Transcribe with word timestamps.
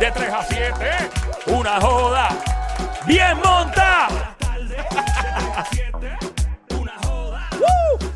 de 0.00 0.10
3 0.10 0.32
a 0.32 0.42
7. 0.42 0.74
Una 1.48 1.78
joda 1.80 2.28
bien 3.06 3.36
monta. 3.36 4.08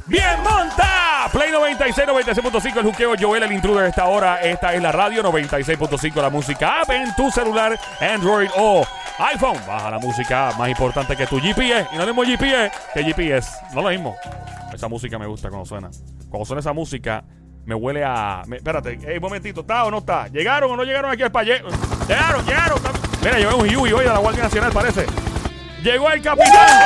Bien 0.06 0.42
monta. 0.42 1.28
Play 1.32 1.50
96, 1.50 2.06
96.5 2.06 2.76
el 2.76 2.84
juqueo 2.84 3.14
Joel 3.18 3.42
el 3.42 3.52
intruder 3.52 3.84
de 3.84 3.88
esta 3.88 4.04
hora. 4.04 4.40
Esta 4.42 4.74
es 4.74 4.82
la 4.82 4.92
radio 4.92 5.22
96.5 5.22 6.22
la 6.22 6.30
música 6.30 6.82
app 6.82 6.90
en 6.90 7.14
tu 7.16 7.30
celular 7.30 7.78
Android 8.00 8.48
o 8.56 8.86
iPhone. 9.18 9.58
Baja 9.66 9.90
la 9.90 9.98
música 9.98 10.52
más 10.56 10.68
importante 10.68 11.16
que 11.16 11.26
tu 11.26 11.40
GPS. 11.40 11.88
Y 11.92 11.96
no 11.96 12.06
mismo 12.06 12.22
GPS 12.22 12.70
que 12.92 13.02
GPS. 13.02 13.50
No 13.74 13.82
lo 13.82 13.88
mismo. 13.88 14.14
Esa 14.72 14.88
música 14.88 15.18
me 15.18 15.26
gusta 15.26 15.48
cuando 15.48 15.66
suena. 15.66 15.90
Cuando 16.28 16.44
suena 16.44 16.60
esa 16.60 16.72
música 16.72 17.24
me 17.66 17.74
huele 17.74 18.04
a. 18.04 18.42
me- 18.46 18.56
espérate, 18.56 18.98
un 19.16 19.20
momentito, 19.20 19.60
¿está 19.62 19.84
o 19.84 19.90
no 19.90 19.98
está? 19.98 20.28
¿Llegaron 20.28 20.70
o 20.70 20.76
no 20.76 20.84
llegaron 20.84 21.10
aquí 21.10 21.22
al 21.22 21.32
paye? 21.32 21.62
Llegaron, 22.08 22.44
llegaron. 22.46 22.78
tam- 22.78 22.92
Mira, 23.22 23.36
veo 23.36 23.56
un 23.56 23.66
Yui 23.68 23.92
hoy 23.92 24.04
de 24.04 24.10
la 24.10 24.18
Guardia 24.18 24.42
Nacional, 24.44 24.72
parece. 24.72 25.06
Llegó 25.82 26.10
el 26.10 26.22
capitán. 26.22 26.80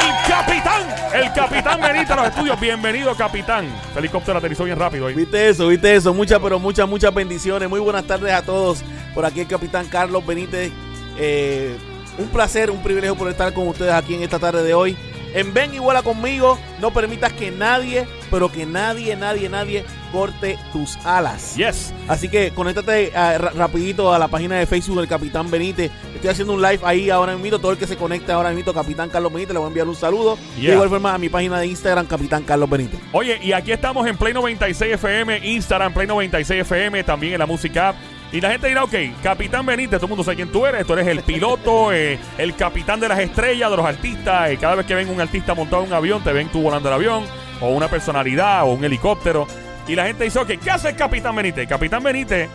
El 0.00 0.28
capitán. 0.28 0.82
El 1.14 1.32
capitán 1.32 1.80
Benita 1.80 2.12
a 2.14 2.16
los 2.16 2.26
estudios. 2.26 2.60
Bienvenido, 2.60 3.14
capitán. 3.16 3.66
El 3.92 3.98
helicóptero 3.98 4.38
aterrizó 4.38 4.64
bien 4.64 4.78
rápido 4.78 5.06
hoy. 5.06 5.14
Viste 5.14 5.48
eso, 5.48 5.68
viste 5.68 5.94
eso. 5.96 6.12
Muchas, 6.14 6.38
pero 6.40 6.58
muchas, 6.58 6.88
muchas 6.88 7.12
bendiciones. 7.14 7.68
Muy 7.68 7.80
buenas 7.80 8.04
tardes 8.04 8.32
a 8.32 8.42
todos. 8.42 8.82
Por 9.14 9.24
aquí 9.24 9.40
el 9.40 9.46
capitán 9.48 9.86
Carlos 9.86 10.24
Benítez. 10.24 10.70
Eh, 11.18 11.76
un 12.18 12.28
placer, 12.28 12.70
un 12.70 12.82
privilegio 12.82 13.16
por 13.16 13.28
estar 13.30 13.52
con 13.54 13.66
ustedes 13.68 13.92
aquí 13.92 14.14
en 14.14 14.22
esta 14.22 14.38
tarde 14.38 14.62
de 14.62 14.74
hoy. 14.74 14.96
En 15.34 15.54
Ven 15.54 15.74
y 15.74 15.78
vuela 15.78 16.02
conmigo. 16.02 16.58
No 16.80 16.92
permitas 16.92 17.32
que 17.32 17.50
nadie, 17.50 18.06
pero 18.30 18.50
que 18.50 18.66
nadie, 18.66 19.14
nadie, 19.16 19.48
nadie 19.48 19.84
corte 20.12 20.58
tus 20.72 20.96
alas. 21.04 21.54
Yes. 21.56 21.92
Así 22.08 22.28
que 22.28 22.50
conéctate 22.50 23.12
ah, 23.14 23.38
ra- 23.38 23.50
rapidito 23.50 24.12
a 24.12 24.18
la 24.18 24.26
página 24.28 24.56
de 24.58 24.66
Facebook 24.66 24.98
del 24.98 25.06
Capitán 25.08 25.50
Benítez. 25.50 25.90
Estoy 26.14 26.30
haciendo 26.30 26.54
un 26.54 26.60
live 26.62 26.80
ahí 26.82 27.10
ahora 27.10 27.36
mismo. 27.36 27.58
Todo 27.60 27.72
el 27.72 27.78
que 27.78 27.86
se 27.86 27.96
conecte 27.96 28.32
ahora 28.32 28.50
mismo, 28.50 28.72
Capitán 28.72 29.08
Carlos 29.08 29.32
Benítez, 29.32 29.52
le 29.52 29.58
voy 29.58 29.66
a 29.66 29.68
enviar 29.68 29.86
un 29.88 29.94
saludo. 29.94 30.36
Y 30.56 30.62
Yeah. 30.62 30.70
de 30.70 30.74
igual 30.76 30.88
forma 30.88 31.14
a 31.14 31.18
mi 31.18 31.28
página 31.28 31.58
de 31.60 31.66
Instagram, 31.68 32.06
Capitán 32.06 32.42
Carlos 32.42 32.68
Benítez. 32.68 32.98
Oye, 33.12 33.38
y 33.42 33.52
aquí 33.52 33.70
estamos 33.72 34.06
en 34.08 34.16
Play 34.16 34.34
96 34.34 34.94
FM, 34.94 35.46
Instagram, 35.46 35.94
Play 35.94 36.06
96 36.08 36.62
FM, 36.62 37.04
también 37.04 37.34
en 37.34 37.38
la 37.38 37.46
música. 37.46 37.94
Y 38.32 38.40
la 38.40 38.50
gente 38.50 38.68
dirá, 38.68 38.84
ok, 38.84 38.94
Capitán 39.22 39.66
Benítez, 39.66 39.98
todo 39.98 40.06
el 40.06 40.10
mundo 40.10 40.24
sabe 40.24 40.36
quién 40.36 40.52
tú 40.52 40.64
eres. 40.64 40.86
Tú 40.86 40.92
eres 40.92 41.06
el 41.08 41.22
piloto, 41.22 41.92
eh, 41.92 42.18
el 42.38 42.54
capitán 42.54 43.00
de 43.00 43.08
las 43.08 43.18
estrellas, 43.18 43.70
de 43.70 43.76
los 43.76 43.86
artistas. 43.86 44.50
eh, 44.50 44.56
cada 44.56 44.76
vez 44.76 44.86
que 44.86 44.94
ven 44.94 45.08
un 45.08 45.20
artista 45.20 45.54
montado 45.54 45.82
en 45.82 45.88
un 45.88 45.94
avión, 45.94 46.22
te 46.22 46.32
ven 46.32 46.48
tú 46.48 46.62
volando 46.62 46.88
el 46.88 46.94
avión, 46.94 47.24
o 47.60 47.70
una 47.70 47.88
personalidad, 47.88 48.64
o 48.64 48.72
un 48.72 48.84
helicóptero. 48.84 49.46
Y 49.88 49.96
la 49.96 50.06
gente 50.06 50.24
dice, 50.24 50.38
ok, 50.38 50.52
¿qué 50.62 50.70
hace 50.70 50.90
el 50.90 50.96
Capitán 50.96 51.34
Benítez? 51.34 51.68
Capitán 51.68 52.02
Benítez 52.02 52.48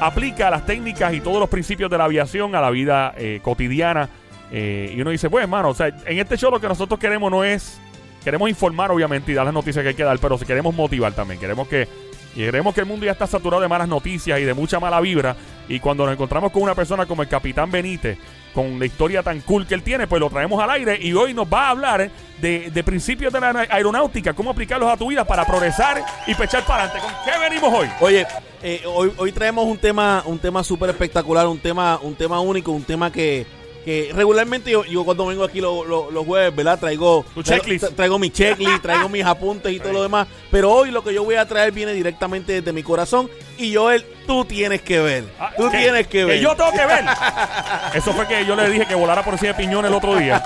aplica 0.00 0.50
las 0.50 0.66
técnicas 0.66 1.14
y 1.14 1.20
todos 1.20 1.38
los 1.38 1.48
principios 1.48 1.90
de 1.90 1.98
la 1.98 2.04
aviación 2.04 2.54
a 2.56 2.60
la 2.60 2.70
vida 2.70 3.14
eh, 3.16 3.38
cotidiana. 3.42 4.08
Eh, 4.50 4.92
y 4.96 5.00
uno 5.00 5.10
dice, 5.10 5.30
pues, 5.30 5.44
hermano, 5.44 5.68
o 5.68 5.74
sea, 5.74 5.88
en 6.06 6.18
este 6.18 6.36
show 6.36 6.50
lo 6.50 6.60
que 6.60 6.66
nosotros 6.66 6.98
queremos 6.98 7.30
no 7.30 7.44
es 7.44 7.80
Queremos 8.24 8.50
informar, 8.50 8.90
obviamente, 8.90 9.32
y 9.32 9.34
dar 9.34 9.46
las 9.46 9.54
noticias 9.54 9.82
que 9.82 9.90
hay 9.90 9.94
que 9.94 10.04
dar, 10.04 10.18
pero 10.18 10.36
si 10.36 10.44
queremos 10.44 10.74
motivar 10.74 11.12
también. 11.14 11.40
Queremos 11.40 11.66
que, 11.68 11.88
y 12.34 12.40
queremos 12.40 12.74
que 12.74 12.80
el 12.80 12.86
mundo 12.86 13.06
ya 13.06 13.12
está 13.12 13.26
saturado 13.26 13.62
de 13.62 13.68
malas 13.68 13.88
noticias 13.88 14.38
y 14.38 14.44
de 14.44 14.54
mucha 14.54 14.78
mala 14.78 15.00
vibra. 15.00 15.36
Y 15.68 15.80
cuando 15.80 16.04
nos 16.04 16.14
encontramos 16.14 16.52
con 16.52 16.62
una 16.62 16.74
persona 16.74 17.06
como 17.06 17.22
el 17.22 17.28
Capitán 17.28 17.70
Benítez, 17.70 18.18
con 18.54 18.78
la 18.78 18.86
historia 18.86 19.22
tan 19.22 19.40
cool 19.40 19.66
que 19.66 19.74
él 19.74 19.82
tiene, 19.82 20.06
pues 20.06 20.20
lo 20.20 20.30
traemos 20.30 20.62
al 20.62 20.70
aire 20.70 20.98
y 21.00 21.12
hoy 21.12 21.34
nos 21.34 21.46
va 21.46 21.66
a 21.66 21.70
hablar 21.70 22.10
de, 22.40 22.70
de 22.70 22.84
principios 22.84 23.32
de 23.32 23.40
la 23.40 23.66
aeronáutica, 23.70 24.32
cómo 24.32 24.50
aplicarlos 24.50 24.90
a 24.90 24.96
tu 24.96 25.08
vida 25.08 25.24
para 25.24 25.44
progresar 25.44 26.02
y 26.26 26.34
pechar 26.34 26.64
para 26.64 26.84
adelante. 26.84 27.00
¿Con 27.00 27.24
qué 27.24 27.38
venimos 27.38 27.72
hoy? 27.72 27.88
Oye, 28.00 28.26
eh, 28.62 28.82
hoy, 28.86 29.12
hoy 29.16 29.32
traemos 29.32 29.64
un 29.64 29.78
tema, 29.78 30.22
un 30.26 30.38
tema 30.38 30.64
súper 30.64 30.90
espectacular, 30.90 31.46
un 31.46 31.58
tema, 31.58 31.98
un 32.02 32.14
tema 32.14 32.40
único, 32.40 32.72
un 32.72 32.84
tema 32.84 33.12
que, 33.12 33.46
que 33.84 34.10
regularmente 34.14 34.70
yo, 34.70 34.84
yo 34.84 35.04
cuando 35.04 35.26
vengo 35.26 35.42
aquí 35.44 35.60
lo- 35.60 35.84
lo- 35.84 36.10
los 36.10 36.26
jueves, 36.26 36.54
¿verdad? 36.54 36.78
Traigo, 36.78 37.24
Tu 37.34 37.42
checklist. 37.42 37.84
tra- 37.86 37.94
traigo 37.94 38.18
mi 38.18 38.30
checklist, 38.30 38.82
traigo 38.82 39.08
mis 39.08 39.24
apuntes 39.24 39.72
y 39.72 39.78
todo 39.80 39.92
lo 39.94 40.02
demás. 40.02 40.28
Pero 40.50 40.70
hoy 40.72 40.90
lo 40.90 41.02
que 41.02 41.14
yo 41.14 41.24
voy 41.24 41.36
a 41.36 41.46
traer 41.46 41.72
viene 41.72 41.92
directamente 41.92 42.52
desde 42.52 42.72
mi 42.72 42.82
corazón. 42.82 43.30
Y 43.58 43.74
Joel, 43.74 44.04
tú 44.26 44.44
tienes 44.44 44.80
que 44.82 45.00
ver. 45.00 45.24
Ah, 45.38 45.50
Tú 45.56 45.68
tienes 45.70 46.06
que 46.06 46.24
ver. 46.24 46.40
yo 46.40 46.54
tengo 46.56 46.72
que 46.72 46.86
ver. 46.86 47.04
Eso 47.94 48.12
fue 48.12 48.26
que 48.26 48.44
yo 48.46 48.54
le 48.56 48.68
dije 48.70 48.86
que 48.86 48.94
volara 48.94 49.22
por 49.24 49.34
encima 49.34 49.52
de 49.52 49.58
piñón 49.62 49.84
el 49.84 49.92
otro 49.94 50.16
día. 50.16 50.42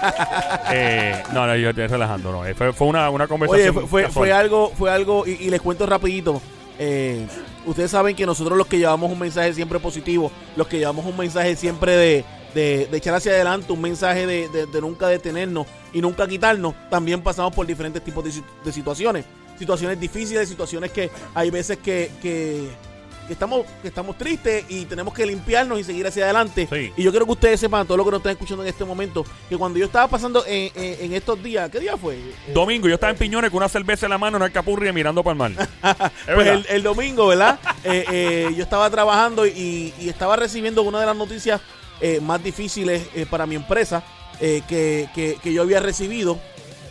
Eh, 0.71 1.23
no, 1.33 1.47
no, 1.47 1.57
yo 1.57 1.71
estoy 1.71 1.87
relajando, 1.87 2.33
no. 2.33 2.47
Eh, 2.47 2.55
Fue, 2.55 2.73
fue 2.73 2.87
una, 2.89 3.11
una 3.11 3.27
conversación. 3.27 3.75
fue, 3.75 3.87
fue, 3.87 4.03
casual. 4.05 4.13
fue 4.29 4.33
algo, 4.33 4.73
fue 4.77 4.91
algo, 4.91 5.27
y, 5.27 5.33
y 5.45 5.51
les 5.51 5.61
cuento 5.61 5.87
rapidito. 5.87 6.41
eh, 6.79 7.27
ustedes 7.67 7.91
saben 7.91 8.15
que 8.17 8.27
nosotros 8.27 8.59
los 8.59 8.67
que 8.67 8.79
llevamos 8.79 9.11
un 9.11 9.19
mensaje 9.19 9.53
siempre 9.55 9.79
positivo, 9.79 10.31
los 10.57 10.67
que 10.67 10.79
llevamos 10.79 11.05
un 11.07 11.17
mensaje 11.17 11.55
siempre 11.57 11.97
de, 11.97 12.25
de, 12.55 12.87
de 12.91 12.97
echar 12.97 13.15
hacia 13.15 13.33
adelante, 13.33 13.73
un 13.73 13.81
mensaje 13.81 14.27
de, 14.27 14.49
de- 14.49 14.67
de 14.67 14.81
nunca 14.81 15.09
detenernos 15.09 15.67
y 15.93 16.01
nunca 16.01 16.27
quitarnos, 16.27 16.75
también 16.91 17.21
pasamos 17.23 17.53
por 17.55 17.67
diferentes 17.67 18.03
tipos 18.05 18.25
de, 18.25 18.33
si- 18.33 18.45
de 18.65 18.73
situaciones. 18.73 19.25
Situaciones 19.59 20.01
difíciles, 20.01 20.49
situaciones 20.49 20.91
que 20.91 21.11
hay 21.35 21.51
veces 21.51 21.79
que, 21.79 22.11
que, 22.21 22.69
que 23.29 23.33
estamos, 23.33 23.65
que 23.83 23.89
estamos 23.89 24.19
tristes 24.19 24.65
y 24.69 24.85
tenemos 24.85 25.15
que 25.15 25.25
limpiarnos 25.25 25.79
y 25.79 25.85
seguir 25.85 26.05
hacia 26.09 26.25
adelante. 26.25 26.67
Sí. 26.71 26.93
Y 26.97 27.03
yo 27.05 27.11
quiero 27.13 27.25
que 27.25 27.33
ustedes 27.33 27.61
sepan, 27.61 27.87
todos 27.87 27.97
los 27.99 28.05
que 28.05 28.11
nos 28.11 28.19
están 28.19 28.33
escuchando 28.33 28.65
en 28.65 28.69
este 28.69 28.85
momento, 28.85 29.25
que 29.49 29.57
cuando 29.57 29.79
yo 29.79 29.87
estaba 29.87 30.09
pasando 30.09 30.45
en, 30.47 30.73
en- 30.75 31.05
en 31.05 31.13
estos 31.15 31.41
días, 31.41 31.71
¿qué 31.71 31.79
día 31.79 31.97
fue? 31.97 32.17
Eh, 32.17 32.35
Domingo, 32.53 32.89
yo 32.89 32.95
estaba 32.95 33.13
en 33.13 33.17
piñones 33.19 33.51
con 33.51 33.59
una 33.59 33.69
cerveza 33.69 34.07
en 34.07 34.11
la 34.11 34.19
mano 34.19 34.37
en 34.39 34.43
el 34.43 34.51
capurri 34.53 34.93
mirando 34.93 35.23
para 35.23 35.33
el 35.33 35.39
mar. 35.55 35.69
Pues 36.35 36.47
el, 36.49 36.67
el 36.69 36.83
domingo, 36.83 37.29
¿verdad? 37.29 37.59
Eh, 37.85 38.05
eh, 38.11 38.55
yo 38.57 38.63
estaba 38.65 38.91
trabajando 38.91 39.47
y, 39.47 39.95
y 40.01 40.09
estaba 40.09 40.35
recibiendo 40.35 40.83
una 40.83 40.99
de 40.99 41.07
las 41.07 41.17
noticias 41.17 41.61
eh, 42.01 42.21
más 42.21 42.43
difíciles 42.43 43.03
eh, 43.15 43.27
para 43.29 43.47
mi 43.47 43.55
empresa 43.55 44.03
eh, 44.41 44.63
que, 44.69 45.09
que- 45.15 45.53
yo 45.53 45.63
había 45.63 45.81
recibido. 45.81 46.39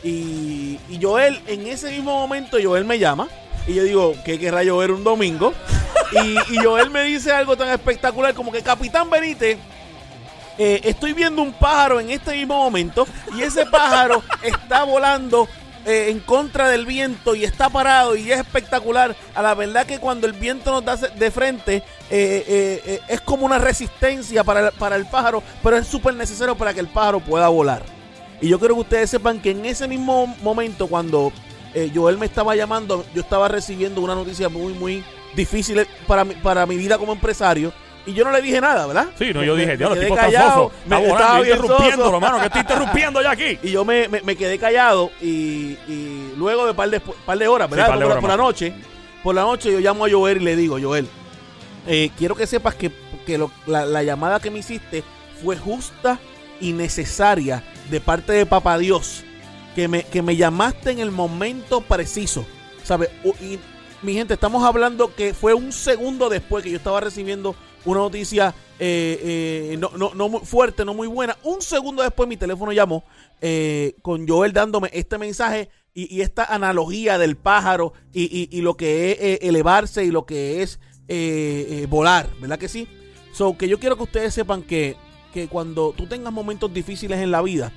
Y, 0.03 0.79
y 0.89 0.99
Joel, 1.01 1.39
en 1.47 1.65
ese 1.67 1.91
mismo 1.91 2.11
momento, 2.19 2.57
Joel 2.61 2.83
me 2.85 2.99
llama 2.99 3.27
y 3.67 3.73
yo 3.75 3.83
digo, 3.83 4.13
¿qué 4.25 4.37
querrá 4.37 4.63
llover 4.63 4.91
un 4.91 5.03
domingo? 5.03 5.53
Y, 6.11 6.35
y 6.53 6.57
Joel 6.63 6.89
me 6.89 7.03
dice 7.03 7.31
algo 7.31 7.55
tan 7.55 7.69
espectacular 7.69 8.33
como 8.33 8.51
que 8.51 8.61
Capitán 8.61 9.09
Benítez, 9.09 9.57
estoy 10.57 11.13
viendo 11.13 11.41
un 11.41 11.53
pájaro 11.53 11.99
en 11.99 12.09
este 12.11 12.35
mismo 12.35 12.55
momento 12.57 13.07
y 13.35 13.41
ese 13.41 13.65
pájaro 13.65 14.21
está 14.43 14.83
volando 14.83 15.47
eh, 15.85 16.07
en 16.09 16.19
contra 16.19 16.69
del 16.69 16.85
viento 16.85 17.35
y 17.35 17.43
está 17.43 17.69
parado 17.69 18.15
y 18.15 18.31
es 18.31 18.39
espectacular. 18.39 19.15
A 19.35 19.41
la 19.41 19.53
verdad 19.53 19.85
que 19.85 19.99
cuando 19.99 20.27
el 20.27 20.33
viento 20.33 20.71
nos 20.71 20.85
da 20.85 20.95
de 20.95 21.31
frente 21.31 21.77
eh, 21.77 21.83
eh, 22.09 22.81
eh, 22.85 22.99
es 23.07 23.21
como 23.21 23.45
una 23.45 23.57
resistencia 23.59 24.43
para, 24.43 24.67
el- 24.67 24.71
para 24.73 24.95
el 24.95 25.05
pájaro, 25.05 25.41
pero 25.61 25.77
es 25.77 25.87
súper 25.87 26.13
necesario 26.15 26.55
para 26.55 26.73
que 26.73 26.79
el 26.79 26.87
pájaro 26.87 27.19
pueda 27.19 27.47
volar. 27.47 27.83
Y 28.41 28.49
yo 28.49 28.59
quiero 28.59 28.75
que 28.75 28.81
ustedes 28.81 29.09
sepan 29.09 29.39
que 29.41 29.51
en 29.51 29.65
ese 29.65 29.87
mismo 29.87 30.27
momento 30.41 30.87
cuando 30.87 31.31
Joel 31.95 32.17
me 32.19 32.27
estaba 32.27 32.55
llamando, 32.55 33.03
yo 33.15 33.21
estaba 33.21 33.47
recibiendo 33.47 33.99
una 34.01 34.13
noticia 34.15 34.47
muy, 34.47 34.73
muy 34.73 35.03
difícil 35.35 35.87
para 36.05 36.23
mi, 36.23 36.35
para 36.35 36.65
mi 36.67 36.77
vida 36.77 36.97
como 36.99 37.13
empresario. 37.13 37.73
Y 38.05 38.13
yo 38.13 38.25
no 38.25 38.31
le 38.31 38.41
dije 38.41 38.59
nada, 38.59 38.85
¿verdad? 38.85 39.07
Sí, 39.17 39.31
no, 39.33 39.43
yo 39.43 39.53
Me- 39.55 39.61
dije, 39.61 39.71
me 39.71 39.77
diablo, 39.77 39.95
el 39.95 39.99
quedé 40.01 40.09
tipo 40.09 40.15
está 40.19 40.25
callado, 40.27 40.63
soso. 40.63 40.71
me- 40.87 41.07
estaba 41.07 41.39
soso. 41.99 42.15
hermano, 42.15 42.39
que 42.39 42.45
estoy 42.47 42.61
interrumpiendo 42.61 43.21
ya 43.21 43.31
aquí. 43.31 43.59
Y 43.63 43.71
yo 43.71 43.85
me, 43.85 44.07
me- 44.09 44.21
me 44.21 44.35
quedé 44.35 44.59
callado 44.59 45.11
y, 45.21 45.77
y 45.87 46.33
luego 46.37 46.65
de 46.65 46.73
par 46.73 46.89
de, 46.89 46.99
par 46.99 47.37
de 47.37 47.47
horas, 47.47 47.69
¿verdad? 47.69 47.87
par 47.87 47.99
de 47.99 48.05
por, 48.05 48.15
la- 48.15 48.21
por 48.21 48.37
noche, 48.37 48.73
por 49.23 49.35
la 49.35 49.41
noche 49.43 49.71
yo 49.71 49.79
llamo 49.79 50.05
a 50.05 50.09
Joel 50.11 50.41
y 50.41 50.45
le 50.45 50.55
digo, 50.57 50.77
Joel, 50.81 51.07
eh, 51.87 52.11
quiero 52.17 52.35
que 52.35 52.45
sepas 52.45 52.75
que, 52.75 52.91
que 53.25 53.37
lo- 53.37 53.51
la, 53.67 53.85
la 53.85 54.03
llamada 54.03 54.39
que 54.41 54.51
me 54.51 54.59
hiciste 54.59 55.03
fue 55.41 55.55
justa 55.57 56.19
y 56.59 56.73
necesaria 56.73 57.63
de 57.89 57.99
parte 58.01 58.33
de 58.33 58.45
Papá 58.45 58.77
Dios, 58.77 59.23
que 59.75 59.87
me, 59.87 60.03
que 60.03 60.21
me 60.21 60.35
llamaste 60.35 60.91
en 60.91 60.99
el 60.99 61.11
momento 61.11 61.81
preciso, 61.81 62.45
¿sabes? 62.83 63.09
Y 63.41 63.59
mi 64.03 64.13
gente, 64.13 64.33
estamos 64.33 64.63
hablando 64.63 65.15
que 65.15 65.33
fue 65.33 65.53
un 65.53 65.71
segundo 65.71 66.29
después 66.29 66.63
que 66.63 66.71
yo 66.71 66.77
estaba 66.77 66.99
recibiendo 66.99 67.55
una 67.85 67.99
noticia 68.01 68.53
eh, 68.79 69.71
eh, 69.71 69.77
no, 69.77 69.91
no, 69.97 70.13
no 70.13 70.29
muy 70.29 70.41
fuerte, 70.41 70.83
no 70.83 70.93
muy 70.93 71.07
buena. 71.07 71.37
Un 71.43 71.61
segundo 71.61 72.03
después 72.03 72.27
mi 72.27 72.35
teléfono 72.37 72.71
llamó 72.71 73.03
eh, 73.41 73.95
con 74.01 74.27
Joel 74.27 74.51
dándome 74.51 74.89
este 74.93 75.17
mensaje 75.17 75.69
y, 75.93 76.21
esta 76.21 76.43
analogía 76.43 77.17
del 77.17 77.37
pájaro 77.37 77.93
y, 78.11 78.49
y- 78.51 78.61
lo 78.61 78.75
que 78.75 79.11
es 79.11 79.17
eh, 79.19 79.39
elevarse 79.43 80.03
y 80.03 80.11
lo 80.11 80.25
que 80.25 80.63
es 80.63 80.79
volar, 81.87 82.29
¿verdad 82.41 82.57
que 82.57 82.67
sí? 82.67 82.87
So, 83.31 83.57
que 83.57 83.67
yo 83.69 83.79
quiero 83.79 83.95
que 83.95 84.03
ustedes 84.03 84.33
sepan 84.33 84.63
que, 84.63 84.95
que 85.33 85.47
cuando 85.47 85.93
tú 85.95 86.07
tengas 86.07 86.33
momentos 86.33 86.73
difíciles 86.73 87.19
en 87.19 87.31
la 87.31 87.41
vida, 87.41 87.71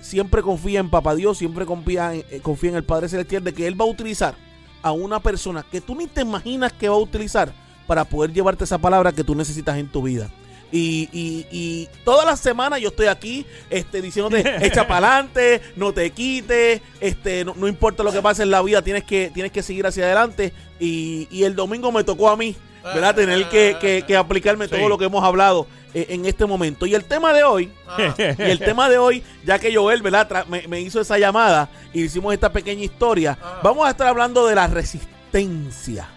siempre 0.00 0.42
confía 0.42 0.80
en 0.80 0.90
Papá 0.90 1.14
Dios, 1.14 1.38
siempre 1.38 1.64
confía 1.64 2.14
en, 2.14 2.40
confía 2.40 2.70
en 2.70 2.76
el 2.76 2.84
Padre 2.84 3.08
Celestial 3.08 3.44
de 3.44 3.54
que 3.54 3.66
Él 3.66 3.80
va 3.80 3.84
a 3.84 3.88
utilizar 3.88 4.34
a 4.82 4.92
una 4.92 5.20
persona 5.20 5.64
que 5.70 5.80
tú 5.80 5.94
ni 5.94 6.06
te 6.06 6.22
imaginas 6.22 6.72
que 6.72 6.88
va 6.88 6.94
a 6.94 6.98
utilizar 6.98 7.52
para 7.86 8.04
poder 8.04 8.32
llevarte 8.32 8.64
esa 8.64 8.78
palabra 8.78 9.12
que 9.12 9.24
tú 9.24 9.34
necesitas 9.34 9.78
en 9.78 9.88
tu 9.88 10.02
vida. 10.02 10.30
Y, 10.70 11.08
y, 11.12 11.46
y 11.50 11.88
todas 12.04 12.26
las 12.26 12.40
semanas 12.40 12.80
yo 12.80 12.88
estoy 12.88 13.06
aquí 13.06 13.46
este, 13.70 14.02
diciéndote, 14.02 14.44
echa 14.66 14.86
para 14.86 15.14
adelante, 15.14 15.62
no 15.76 15.92
te 15.92 16.10
quites, 16.10 16.82
este, 17.00 17.44
no, 17.44 17.54
no 17.56 17.68
importa 17.68 18.02
lo 18.02 18.12
que 18.12 18.20
pase 18.20 18.42
en 18.42 18.50
la 18.50 18.60
vida, 18.60 18.82
tienes 18.82 19.04
que, 19.04 19.30
tienes 19.32 19.50
que 19.50 19.62
seguir 19.62 19.86
hacia 19.86 20.04
adelante. 20.04 20.52
Y, 20.78 21.26
y 21.30 21.44
el 21.44 21.56
domingo 21.56 21.90
me 21.90 22.04
tocó 22.04 22.28
a 22.28 22.36
mí 22.36 22.54
¿verdad? 22.94 23.14
Tener 23.14 23.48
que, 23.48 23.76
que- 23.80 24.02
que 24.06 24.16
aplicarme 24.16 24.66
Sí. 24.66 24.74
todo 24.76 24.88
lo 24.88 24.98
que 24.98 25.04
hemos 25.06 25.22
hablado 25.24 25.66
eh, 25.94 26.06
en 26.10 26.26
este 26.26 26.44
momento. 26.46 26.84
Y 26.86 26.94
el 26.94 27.04
tema 27.04 27.32
de 27.32 27.42
hoy, 27.44 27.72
Ah. 27.86 28.14
y 28.18 28.42
el 28.42 28.58
tema 28.58 28.88
de 28.88 28.98
hoy, 28.98 29.22
ya 29.44 29.58
que 29.58 29.74
Joel, 29.74 30.02
¿verdad? 30.02 30.46
Me, 30.48 30.66
me 30.68 30.80
hizo 30.80 31.00
esa 31.00 31.18
llamada 31.18 31.68
y 31.94 32.02
hicimos 32.04 32.34
esta 32.34 32.52
pequeña 32.52 32.84
historia, 32.84 33.38
Ah. 33.42 33.60
vamos 33.62 33.86
a 33.86 33.90
estar 33.90 34.06
hablando 34.06 34.46
de 34.46 34.54
la 34.54 34.66
resistencia. 34.66 36.08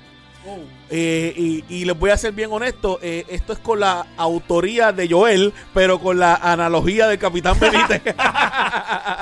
Oh. 0.45 0.57
Eh, 0.89 1.33
y, 1.38 1.63
y 1.69 1.85
les 1.85 1.97
voy 1.97 2.09
a 2.09 2.18
ser 2.18 2.33
bien 2.33 2.51
honesto, 2.51 3.00
eh, 3.01 3.25
esto 3.29 3.53
es 3.53 3.59
con 3.59 3.79
la 3.79 4.07
autoría 4.18 4.91
de 4.91 5.07
Joel, 5.07 5.53
pero 5.73 6.00
con 6.00 6.18
la 6.19 6.33
analogía 6.35 7.07
del 7.07 7.18
Capitán 7.19 7.57
Benítez. 7.59 8.01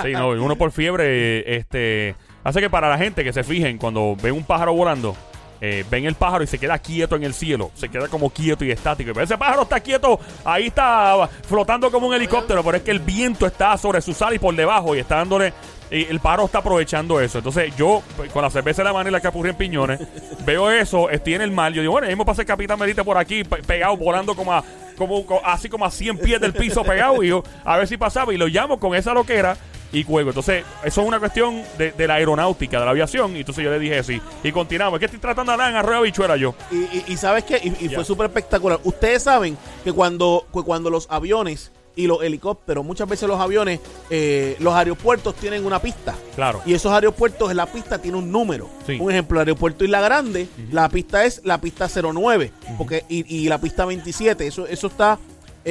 Sí, 0.02 0.12
no, 0.14 0.34
y 0.34 0.40
uno 0.40 0.56
por 0.56 0.72
fiebre, 0.72 1.58
este, 1.58 2.16
hace 2.44 2.62
que 2.62 2.70
para 2.70 2.88
la 2.90 2.98
gente 2.98 3.24
que 3.24 3.34
se 3.34 3.44
fijen 3.44 3.78
cuando 3.78 4.16
ven 4.22 4.34
un 4.34 4.44
pájaro 4.46 4.74
volando, 4.74 5.16
eh, 5.62 5.84
ven 5.90 6.06
el 6.06 6.16
pájaro 6.16 6.44
y 6.44 6.48
se 6.48 6.58
queda 6.58 6.78
quieto 6.80 7.16
en 7.16 7.24
el 7.24 7.34
cielo, 7.34 7.72
se 7.74 7.90
queda 7.90 8.08
como 8.08 8.30
quieto 8.30 8.64
y 8.66 8.72
estático. 8.72 9.12
Pero 9.14 9.24
ese 9.26 9.38
pájaro 9.38 9.64
está 9.64 9.80
quieto, 9.80 10.20
ahí 10.46 10.68
está 10.68 11.30
flotando 11.48 11.92
como 11.92 12.08
un 12.08 12.14
helicóptero, 12.14 12.64
pero 12.64 12.78
es 12.78 12.84
que 12.84 12.92
el 12.92 13.00
viento 13.00 13.46
está 13.46 13.78
sobre 13.78 14.02
su 14.02 14.14
sal 14.14 14.34
y 14.34 14.40
por 14.40 14.56
debajo 14.56 14.96
y 14.96 15.00
está 15.00 15.16
dándole. 15.18 15.54
Y 15.92 16.04
el 16.06 16.20
pájaro 16.20 16.46
está 16.46 16.60
aprovechando 16.60 17.20
eso. 17.20 17.40
Entonces, 17.40 17.76
yo, 17.76 18.04
pues, 18.16 18.32
con 18.32 18.44
la 18.44 18.52
cerveza 18.52 18.84
en 18.84 18.86
la 18.86 18.94
mano 18.94 19.10
y 19.10 19.12
la 19.12 19.22
capurria 19.22 19.50
en 19.50 19.58
piñones, 19.58 20.00
veo 20.46 20.70
eso, 20.70 21.10
estoy 21.10 21.34
en 21.34 21.42
el 21.42 21.50
mar. 21.52 21.74
Yo 21.74 21.82
digo, 21.82 21.94
bueno, 21.94 22.06
mismo 22.08 22.24
pasa 22.26 22.44
el 22.44 22.48
capitán 22.48 22.78
Merita 22.78 23.04
por 23.04 23.18
aquí, 23.18 23.44
pe- 23.44 23.64
pegado, 23.64 23.98
volando 23.98 24.36
como 24.36 24.54
a, 24.54 24.64
como, 24.96 25.26
co- 25.26 25.42
así 25.44 25.68
como 25.68 25.86
a 25.86 25.90
100 25.92 26.20
pies 26.20 26.40
del 26.40 26.54
piso 26.54 26.84
pegado. 26.84 27.24
Y 27.24 27.30
yo, 27.30 27.44
a 27.66 27.76
ver 27.78 27.88
si 27.88 27.98
pasaba. 27.98 28.32
Y 28.32 28.38
lo 28.38 28.46
llamo 28.46 28.80
con 28.80 28.94
esa 28.94 29.16
loquera 29.16 29.58
y 29.92 30.04
cuelgo. 30.04 30.30
Entonces, 30.32 30.64
eso 30.84 31.02
es 31.02 31.08
una 31.08 31.20
cuestión 31.20 31.64
de, 31.78 31.92
de 31.92 32.08
la 32.08 32.16
aeronáutica, 32.16 32.80
de 32.80 32.86
la 32.86 32.92
aviación. 32.92 33.36
Y 33.36 33.40
entonces 33.40 33.64
yo 33.64 33.72
le 33.72 33.80
dije 33.80 34.04
sí. 34.04 34.22
Y 34.44 34.52
continuamos. 34.52 34.98
Es 34.98 35.00
que 35.00 35.06
estoy 35.06 35.20
tratando 35.20 35.52
de 35.52 35.54
andar 35.56 35.70
en 35.72 35.78
arroyo 35.78 36.02
bichuela 36.02 36.38
yo. 36.38 36.56
Y, 36.72 36.76
y- 36.76 37.04
y 37.08 37.18
sabes 37.18 37.44
qué, 37.44 37.60
y, 37.64 37.90
fue 37.90 38.04
súper 38.06 38.28
espectacular. 38.28 38.80
Ustedes 38.84 39.24
saben 39.24 39.58
que 39.84 39.92
cuando, 39.94 40.46
que 40.54 40.62
cuando 40.62 40.90
los 40.90 41.08
aviones 41.10 41.72
y 41.96 42.08
los 42.08 42.24
helicópteros, 42.24 42.86
muchas 42.86 43.10
veces 43.10 43.28
los 43.28 43.40
aviones, 43.42 43.82
eh, 44.10 44.56
los 44.60 44.74
aeropuertos 44.74 45.36
tienen 45.36 45.66
una 45.66 45.82
pista. 45.82 46.16
Claro. 46.36 46.62
Y 46.66 46.74
esos 46.74 46.94
aeropuertos, 46.94 47.54
la 47.54 47.66
pista 47.66 47.98
tiene 48.00 48.18
un 48.18 48.32
número. 48.32 48.70
Sí. 48.86 48.98
Un 49.02 49.12
ejemplo, 49.12 49.42
el 49.42 49.48
aeropuerto 49.48 49.84
Isla 49.84 50.00
Grande, 50.00 50.48
la 50.72 50.88
pista 50.88 51.26
es 51.26 51.42
la 51.44 51.60
pista 51.60 51.90
09 51.90 52.54
porque, 52.78 53.04
y, 53.10 53.36
y 53.36 53.50
la 53.50 53.60
pista 53.60 53.84
27. 53.86 54.48
Eso, 54.48 54.66
eso 54.68 54.88
está... 54.88 55.20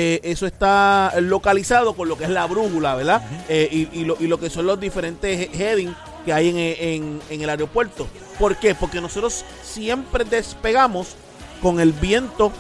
eh, 0.01 0.21
eso 0.23 0.47
está 0.47 1.13
localizado 1.21 1.95
con 1.95 2.09
lo 2.09 2.17
que 2.17 2.23
es 2.25 2.31
la 2.31 2.47
brújula, 2.47 2.95
¿verdad? 2.95 3.21
Eh, 3.49 3.69
y, 3.93 4.01
y 4.01 4.05
lo, 4.05 4.17
y 4.21 4.29
lo 4.29 4.39
que 4.39 4.49
son 4.49 4.65
los 4.67 4.79
diferentes 4.79 5.37
he- 5.41 5.51
heading 5.53 5.93
que 6.25 6.33
hay 6.33 6.51
en, 6.51 6.57
en- 6.59 7.21
en 7.31 7.41
el 7.43 7.51
aeropuerto. 7.51 8.07
¿Por 8.39 8.55
qué? 8.57 8.75
Porque 8.77 9.01
nosotros 9.01 9.45
siempre 9.65 10.25
despegamos 10.25 11.17
con 11.61 11.81
el 11.81 11.93
viento 11.93 12.53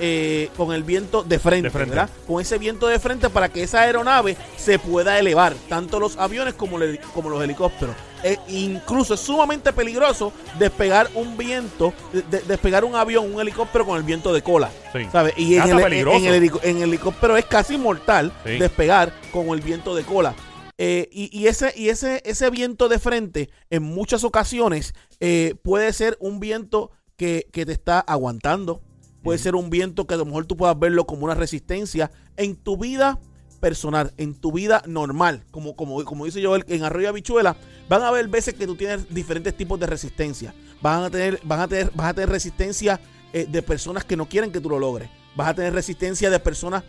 eh, 0.00 0.50
con 0.56 0.72
el 0.74 0.82
viento 0.82 1.22
de 1.22 1.38
frente, 1.38 1.68
De 1.68 1.70
frente. 1.70 1.90
¿verdad? 1.94 2.10
Con 2.26 2.42
ese 2.42 2.58
viento 2.58 2.88
de 2.88 2.98
frente 2.98 3.30
para 3.30 3.48
que 3.48 3.62
esa 3.62 3.82
aeronave 3.82 4.36
se 4.56 4.78
pueda 4.80 5.18
elevar, 5.20 5.54
tanto 5.68 6.00
los 6.00 6.16
aviones 6.18 6.54
como, 6.54 6.78
le- 6.78 6.98
como 7.14 7.30
los 7.30 7.40
helicópteros. 7.42 7.94
Eh, 8.26 8.38
incluso 8.48 9.14
es 9.14 9.20
sumamente 9.20 9.72
peligroso 9.72 10.32
despegar 10.58 11.10
un 11.14 11.36
viento, 11.36 11.92
de- 12.12 12.22
de- 12.22 12.40
despegar 12.40 12.84
un 12.84 12.94
avión, 12.96 13.32
un 13.34 13.40
helicóptero 13.40 13.84
con 13.84 13.98
el 13.98 14.02
viento 14.02 14.32
de 14.32 14.40
cola. 14.42 14.70
Sí. 14.92 15.00
¿sabes? 15.12 15.34
Y 15.36 15.56
en 15.56 15.62
el, 15.62 15.68
está 15.68 15.76
en, 15.76 15.84
peligroso. 15.84 16.26
el 16.26 16.34
helico- 16.42 16.60
en 16.62 16.76
el 16.78 16.82
helicóptero 16.84 17.36
es 17.36 17.44
casi 17.44 17.76
mortal 17.76 18.32
Sí. 18.44 18.58
despegar 18.58 19.12
con 19.30 19.48
el 19.50 19.60
viento 19.60 19.94
de 19.94 20.04
cola. 20.04 20.34
Eh, 20.78 21.08
y, 21.12 21.28
y 21.38 21.46
ese, 21.48 21.72
y 21.76 21.90
ese, 21.90 22.22
ese 22.24 22.50
viento 22.50 22.88
de 22.88 22.98
frente, 22.98 23.50
en 23.70 23.82
muchas 23.82 24.24
ocasiones, 24.24 24.94
eh, 25.20 25.54
puede 25.62 25.92
ser 25.92 26.16
un 26.18 26.40
viento 26.40 26.90
que, 27.16 27.46
que 27.52 27.64
te 27.66 27.72
está 27.72 28.00
aguantando. 28.00 28.80
Puede 29.22 29.38
ser 29.38 29.54
un 29.54 29.70
viento 29.70 30.06
que 30.06 30.14
a 30.14 30.16
lo 30.16 30.24
mejor 30.24 30.46
tú 30.46 30.56
puedas 30.56 30.78
verlo 30.78 31.06
como 31.06 31.26
una 31.26 31.34
resistencia 31.34 32.10
en 32.36 32.56
tu 32.56 32.76
vida 32.76 33.20
personal, 33.64 34.12
en 34.18 34.34
tu 34.34 34.52
vida 34.52 34.82
normal. 34.86 35.42
Como, 35.50 35.74
como, 35.74 36.04
como 36.04 36.26
dice 36.26 36.38
yo 36.38 36.54
en 36.54 36.84
Arroyo 36.84 37.08
Habichuela, 37.08 37.56
van 37.88 38.02
a 38.02 38.08
haber 38.08 38.28
veces 38.28 38.52
que 38.52 38.66
tú 38.66 38.76
tienes 38.76 39.08
diferentes 39.08 39.56
tipos 39.56 39.80
de 39.80 39.86
resistencia. 39.86 40.54
Van 40.82 41.02
a 41.02 41.08
tener, 41.08 41.40
van 41.44 41.60
a 41.60 41.66
tener, 41.66 41.90
vas 41.94 42.08
a 42.08 42.12
tener 42.12 42.28
resistencia 42.28 43.00
eh, 43.32 43.46
de 43.48 43.62
personas 43.62 44.04
que 44.04 44.18
no 44.18 44.28
quieren 44.28 44.52
que 44.52 44.60
tú 44.60 44.68
lo 44.68 44.78
logres. 44.78 45.08
Vas 45.34 45.48
a 45.48 45.54
tener 45.54 45.72
resistencia 45.72 46.28
de 46.28 46.38
personas 46.40 46.84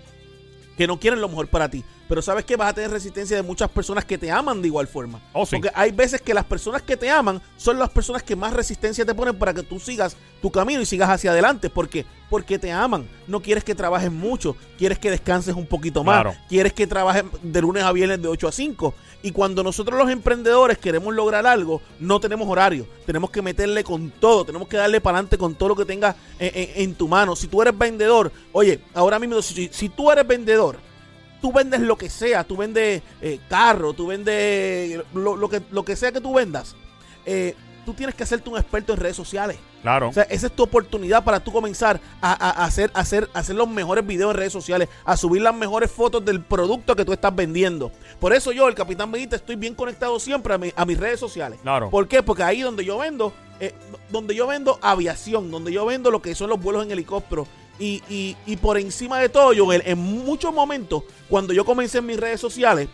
que 0.75 0.85
no 0.85 0.99
quieren 0.99 1.21
lo 1.21 1.29
mejor 1.29 1.47
para 1.47 1.69
ti. 1.69 1.85
Pero 2.07 2.21
sabes 2.21 2.45
que 2.45 2.55
vas 2.55 2.69
a 2.69 2.73
tener 2.73 2.91
resistencia 2.91 3.35
de 3.35 3.41
muchas 3.43 3.69
personas 3.69 4.05
que 4.05 4.17
te 4.17 4.29
aman 4.31 4.61
de 4.61 4.67
igual 4.67 4.87
forma. 4.87 5.19
Oh, 5.33 5.45
sí. 5.45 5.55
Porque 5.55 5.71
hay 5.73 5.91
veces 5.91 6.21
que 6.21 6.33
las 6.33 6.45
personas 6.45 6.81
que 6.83 6.95
te 6.97 7.09
aman 7.09 7.41
son 7.57 7.79
las 7.79 7.89
personas 7.89 8.21
que 8.21 8.35
más 8.35 8.53
resistencia 8.53 9.05
te 9.05 9.15
ponen 9.15 9.37
para 9.39 9.53
que 9.53 9.63
tú 9.63 9.79
sigas 9.79 10.15
tu 10.41 10.51
camino 10.51 10.81
y 10.81 10.85
sigas 10.85 11.09
hacia 11.09 11.31
adelante. 11.31 11.69
¿Por 11.71 11.89
qué? 11.89 12.05
Porque 12.29 12.59
te 12.59 12.71
aman. 12.71 13.07
No 13.27 13.41
quieres 13.41 13.63
que 13.63 13.73
trabajes 13.73 14.11
mucho. 14.11 14.55
Quieres 14.77 14.99
que 14.99 15.09
descanses 15.09 15.55
un 15.55 15.65
poquito 15.65 16.03
más. 16.03 16.21
Claro. 16.21 16.37
Quieres 16.47 16.73
que 16.73 16.85
trabajes 16.85 17.23
de 17.41 17.61
lunes 17.61 17.83
a 17.83 17.91
viernes 17.91 18.21
de 18.21 18.27
8 18.27 18.47
a 18.47 18.51
5. 18.51 18.93
Y 19.23 19.31
cuando 19.31 19.63
nosotros 19.63 19.97
los 19.97 20.11
emprendedores 20.11 20.77
queremos 20.77 21.11
lograr 21.15 21.47
algo, 21.47 21.81
no 21.99 22.19
tenemos 22.19 22.47
horario. 22.47 22.87
Tenemos 23.07 23.31
que 23.31 23.41
meterle 23.41 23.83
con 23.83 24.11
todo. 24.11 24.45
Tenemos 24.45 24.67
que 24.67 24.77
darle 24.77 25.01
para 25.01 25.17
adelante 25.17 25.39
con 25.39 25.55
todo 25.55 25.69
lo 25.69 25.75
que 25.75 25.85
tengas 25.85 26.15
en, 26.37 26.51
en- 26.53 26.69
en 26.83 26.93
tu 26.95 27.07
mano. 27.07 27.35
Si 27.35 27.47
tú 27.47 27.63
eres 27.63 27.75
vendedor, 27.75 28.31
oye, 28.51 28.79
ahora 28.93 29.17
mismo, 29.17 29.41
si, 29.41 29.69
si 29.71 29.89
tú 29.89 30.11
eres 30.11 30.27
vendedor, 30.27 30.77
tú 31.41 31.51
vendes 31.51 31.79
lo 31.81 31.97
que 31.97 32.09
sea, 32.09 32.43
tú 32.43 32.57
vendes 32.57 33.01
eh, 33.21 33.39
carro, 33.49 33.93
tú 33.93 34.07
vendes 34.07 35.01
lo, 35.13 35.35
lo 35.35 35.49
que, 35.49 35.61
lo 35.71 35.83
que 35.83 35.95
sea 35.95 36.11
que 36.11 36.21
tú 36.21 36.33
vendas, 36.33 36.75
eh, 37.25 37.55
tú 37.85 37.93
tienes 37.93 38.15
que 38.15 38.23
hacerte 38.23 38.49
un 38.49 38.57
experto 38.57 38.93
en 38.93 38.99
redes 38.99 39.15
sociales. 39.15 39.57
Claro. 39.83 40.09
O 40.09 40.13
sea, 40.13 40.23
esa 40.23 40.47
es 40.47 40.55
tu 40.55 40.63
oportunidad 40.63 41.23
para 41.23 41.39
tú 41.39 41.51
comenzar 41.51 41.99
a, 42.19 42.31
a- 42.33 42.49
a 42.63 42.65
hacer, 42.65 42.89
a 42.95 43.01
hacer, 43.01 43.29
hacer 43.35 43.55
los 43.55 43.67
mejores 43.69 44.03
videos 44.07 44.31
en 44.31 44.37
redes 44.37 44.51
sociales, 44.51 44.89
a 45.05 45.15
subir 45.15 45.43
las 45.43 45.53
mejores 45.53 45.91
fotos 45.91 46.25
del 46.25 46.41
producto 46.41 46.95
que 46.95 47.05
tú 47.05 47.13
estás 47.13 47.35
vendiendo. 47.35 47.91
Por 48.19 48.33
eso 48.33 48.51
yo, 48.51 48.67
el 48.67 48.73
Capitán 48.73 49.11
Benítez, 49.11 49.41
estoy 49.41 49.55
bien 49.57 49.75
conectado 49.75 50.19
siempre 50.19 50.55
a, 50.55 50.57
mi- 50.57 50.73
a 50.75 50.85
mis 50.85 50.97
redes 50.99 51.19
sociales. 51.19 51.59
Claro. 51.61 51.91
¿Por 51.91 52.07
qué? 52.07 52.23
Porque 52.23 52.41
ahí 52.41 52.61
donde 52.61 52.83
yo 52.83 52.97
vendo, 52.97 53.31
eh, 53.59 53.75
donde 54.09 54.33
yo 54.33 54.47
vendo 54.47 54.79
aviación, 54.81 55.51
donde 55.51 55.71
yo 55.71 55.85
vendo 55.85 56.09
lo 56.09 56.19
que 56.19 56.33
son 56.33 56.49
los 56.49 56.59
vuelos 56.59 56.83
en 56.83 56.91
helicóptero. 56.91 57.45
Y, 57.79 58.01
y- 58.09 58.35
y 58.45 58.55
por 58.57 58.77
encima 58.77 59.19
de 59.19 59.29
todo, 59.29 59.51
yo 59.53 59.71
en, 59.73 59.81
en 59.85 59.97
muchos 59.97 60.53
momentos, 60.53 61.03
cuando 61.29 61.53
yo 61.53 61.65
comencé 61.65 61.97
en 61.97 62.05
mis 62.05 62.17
redes 62.19 62.39
sociales, 62.39 62.87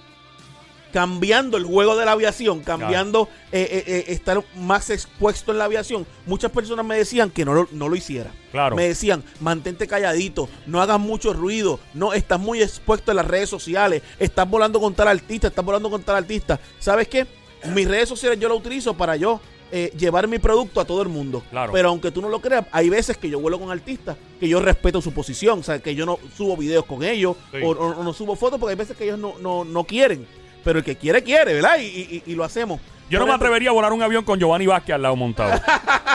cambiando 0.91 1.55
el 1.55 1.63
juego 1.63 1.95
de 1.95 2.03
la 2.03 2.11
aviación, 2.11 2.59
cambiando 2.61 3.29
eh, 3.53 3.65
eh, 3.71 3.83
eh, 3.87 4.03
estar 4.07 4.43
más 4.55 4.89
expuesto 4.89 5.51
en 5.53 5.57
la 5.59 5.63
aviación, 5.65 6.05
muchas 6.25 6.51
personas 6.51 6.85
me 6.85 6.97
decían 6.97 7.29
que 7.29 7.45
no 7.45 7.53
lo, 7.53 7.69
no 7.71 7.87
lo 7.87 7.95
hiciera. 7.95 8.31
Claro. 8.51 8.75
Me 8.75 8.87
decían, 8.89 9.23
mantente 9.39 9.87
calladito, 9.87 10.49
no 10.65 10.81
hagas 10.81 10.99
mucho 10.99 11.31
ruido, 11.31 11.79
no 11.93 12.11
estás 12.11 12.39
muy 12.41 12.61
expuesto 12.61 13.11
en 13.11 13.17
las 13.17 13.27
redes 13.27 13.49
sociales, 13.49 14.01
estás 14.19 14.49
volando 14.49 14.81
con 14.81 14.93
tal 14.93 15.07
artista, 15.07 15.47
estás 15.47 15.63
volando 15.63 15.89
con 15.89 16.03
tal 16.03 16.17
artista. 16.17 16.59
¿Sabes 16.79 17.07
qué? 17.07 17.25
Mis 17.73 17.87
redes 17.87 18.09
sociales 18.09 18.37
yo 18.39 18.49
las 18.49 18.57
utilizo 18.57 18.93
para 18.95 19.15
yo 19.15 19.39
eh, 19.71 19.91
llevar 19.97 20.27
mi 20.27 20.37
producto 20.39 20.79
a 20.81 20.85
todo 20.85 21.01
el 21.01 21.09
mundo. 21.09 21.43
Claro. 21.49 21.71
Pero 21.71 21.89
aunque 21.89 22.11
tú 22.11 22.21
no 22.21 22.29
lo 22.29 22.39
creas, 22.41 22.65
hay 22.71 22.89
veces 22.89 23.17
que 23.17 23.29
yo 23.29 23.39
vuelo 23.39 23.59
con 23.59 23.71
artistas 23.71 24.17
que 24.39 24.47
yo 24.49 24.59
respeto 24.59 25.01
su 25.01 25.13
posición, 25.13 25.59
o 25.59 25.63
sea, 25.63 25.79
que 25.79 25.95
yo 25.95 26.05
no 26.05 26.17
subo 26.35 26.57
videos 26.57 26.85
con 26.85 27.03
ellos 27.03 27.35
Sí. 27.51 27.57
o, 27.63 27.69
o- 27.71 27.99
o 27.99 28.03
no 28.03 28.13
subo 28.13 28.35
fotos 28.35 28.59
porque 28.59 28.71
hay 28.71 28.77
veces 28.77 28.97
que 28.97 29.03
ellos 29.05 29.19
no, 29.19 29.33
no, 29.39 29.63
no 29.63 29.83
quieren. 29.83 30.25
Pero 30.63 30.79
el 30.79 30.85
que 30.85 30.95
quiere, 30.95 31.23
quiere, 31.23 31.53
¿verdad? 31.55 31.79
Y, 31.79 31.85
y- 31.85 32.23
y 32.25 32.35
lo 32.35 32.43
hacemos. 32.43 32.79
Yo 33.09 33.19
no 33.19 33.25
me 33.25 33.33
atrevería 33.33 33.69
a 33.71 33.73
volar 33.73 33.91
un 33.91 34.01
avión 34.01 34.23
con 34.23 34.39
Giovanni 34.39 34.67
Vázquez 34.67 34.95
al 34.95 35.01
lado 35.01 35.15
montado. 35.17 35.59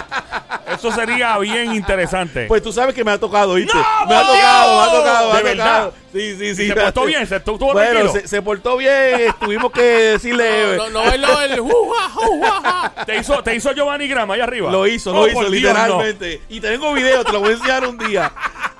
Eso 0.88 0.96
sería 1.00 1.38
bien 1.38 1.74
interesante. 1.74 2.46
Pues 2.46 2.62
tú 2.62 2.72
sabes 2.72 2.94
que 2.94 3.04
me 3.04 3.10
ha 3.12 3.18
tocado, 3.18 3.54
¿viste? 3.54 3.72
¡No, 3.74 4.06
me 4.06 4.14
ha 4.14 4.20
tocado, 4.26 4.76
me 4.76 4.82
ha 4.82 4.98
tocado, 4.98 5.28
me 5.28 5.34
¿De 5.34 5.38
ha 5.38 5.42
verdad? 5.42 5.64
tocado. 5.84 5.94
Sí, 6.12 6.36
sí, 6.38 6.54
sí. 6.54 6.62
¿Y 6.64 6.68
se 6.68 6.74
portó 6.74 7.04
bien? 7.04 7.26
¿Se 7.26 7.36
estuvo 7.36 7.72
Bueno, 7.72 8.12
se, 8.12 8.26
se 8.28 8.42
portó 8.42 8.76
bien. 8.76 9.34
Tuvimos 9.40 9.70
que 9.72 9.82
decirle. 9.82 10.76
No, 10.76 10.88
no, 10.90 11.04
no 11.04 11.12
es 11.12 11.20
lo 11.20 11.38
del 11.40 11.60
juja, 11.60 12.10
juja. 12.14 12.92
¿Te 13.04 13.18
hizo, 13.18 13.42
¿Te 13.42 13.54
hizo 13.54 13.72
Giovanni 13.72 14.08
Grama 14.08 14.34
allá 14.34 14.44
arriba? 14.44 14.70
Lo 14.70 14.86
hizo, 14.86 15.10
Oh, 15.10 15.14
lo 15.22 15.26
hizo, 15.28 15.34
por 15.34 15.50
Dios, 15.50 15.52
literalmente. 15.74 16.40
Y 16.48 16.60
tengo 16.60 16.92
video, 16.92 17.24
te 17.24 17.32
lo 17.32 17.40
voy 17.40 17.50
a 17.50 17.52
enseñar 17.54 17.86
un 17.86 17.98
día. 17.98 18.32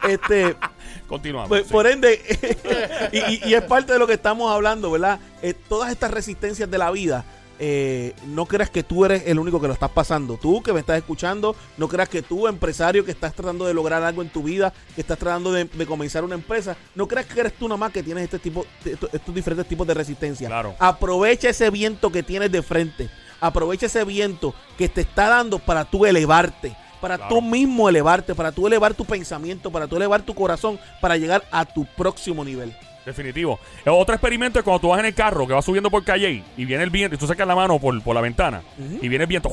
Este, 0.08 0.56
no. 0.60 0.76
Continuamos. 1.08 1.48
pues, 1.48 1.66
sí. 1.66 1.72
por 1.72 1.86
ende, 1.86 2.20
y, 3.12 3.18
y- 3.18 3.40
y 3.44 3.54
es 3.54 3.62
parte 3.62 3.92
de 3.92 3.98
lo 3.98 4.06
que 4.08 4.14
estamos 4.14 4.52
hablando, 4.52 4.90
¿verdad? 4.90 5.20
Eh, 5.40 5.54
todas 5.68 5.92
estas 5.92 6.10
resistencias 6.10 6.68
de 6.70 6.78
la 6.78 6.90
vida, 6.90 7.24
eh, 7.58 8.14
no 8.26 8.46
creas 8.46 8.70
que 8.70 8.82
tú 8.82 9.04
eres 9.04 9.24
el 9.26 9.38
único 9.38 9.60
que 9.60 9.66
lo 9.66 9.72
estás 9.72 9.90
pasando. 9.90 10.36
Tú 10.36 10.62
que 10.62 10.72
me 10.72 10.80
estás 10.80 10.98
escuchando, 10.98 11.56
no 11.76 11.88
creas 11.88 12.08
que 12.08 12.22
tú, 12.22 12.46
empresario 12.46 13.04
que 13.04 13.10
estás 13.10 13.34
tratando 13.34 13.66
de 13.66 13.74
lograr 13.74 14.02
algo 14.02 14.22
en 14.22 14.28
tu 14.28 14.42
vida, 14.42 14.72
que 14.94 15.00
estás 15.00 15.18
tratando 15.18 15.52
de, 15.52 15.64
de 15.64 15.86
comenzar 15.86 16.24
una 16.24 16.34
empresa, 16.34 16.76
no 16.94 17.06
creas 17.08 17.26
que 17.26 17.40
eres 17.40 17.54
tú 17.54 17.68
nada 17.68 17.78
más 17.78 17.92
que 17.92 18.02
tienes 18.02 18.24
este 18.24 18.38
tipo, 18.38 18.66
estos, 18.84 19.12
estos 19.12 19.34
diferentes 19.34 19.66
tipos 19.68 19.86
de 19.86 19.94
resistencia. 19.94 20.48
Claro. 20.48 20.74
Aprovecha 20.78 21.48
ese 21.48 21.70
viento 21.70 22.10
que 22.10 22.22
tienes 22.22 22.50
de 22.52 22.62
frente. 22.62 23.08
Aprovecha 23.40 23.86
ese 23.86 24.04
viento 24.04 24.54
que 24.78 24.88
te 24.88 25.02
está 25.02 25.28
dando 25.28 25.58
para 25.58 25.84
tú 25.84 26.06
elevarte. 26.06 26.76
Para 27.00 27.16
Claro. 27.16 27.34
tú 27.34 27.42
mismo 27.42 27.88
elevarte, 27.88 28.34
para 28.34 28.52
tú 28.52 28.66
elevar 28.66 28.94
tu 28.94 29.04
pensamiento, 29.04 29.70
para 29.70 29.86
tú 29.86 29.96
elevar 29.96 30.22
tu 30.22 30.34
corazón, 30.34 30.78
para 31.00 31.16
llegar 31.16 31.42
a 31.50 31.64
tu 31.64 31.84
próximo 31.84 32.44
nivel. 32.44 32.74
Definitivo. 33.04 33.60
Eh, 33.84 33.90
Otro 33.90 34.14
experimento 34.16 34.58
es 34.58 34.64
cuando 34.64 34.80
tú 34.80 34.88
vas 34.88 34.98
en 34.98 35.06
el 35.06 35.14
carro 35.14 35.46
que 35.46 35.52
vas 35.52 35.64
subiendo 35.64 35.90
por 35.90 36.02
calle 36.02 36.42
y 36.56 36.64
viene 36.64 36.82
el 36.82 36.90
viento 36.90 37.14
y 37.14 37.18
tú 37.18 37.26
sacas 37.28 37.46
la 37.46 37.54
mano 37.54 37.78
por, 37.78 38.02
por 38.02 38.14
la 38.16 38.20
ventana 38.20 38.62
y 39.00 39.08
viene 39.08 39.22
el 39.24 39.28
viento 39.28 39.48